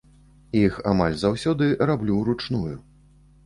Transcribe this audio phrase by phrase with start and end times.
[0.61, 2.77] Іх амаль заўсёды раблю ўручную.